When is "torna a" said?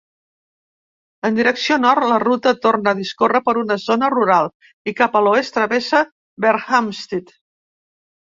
2.63-2.97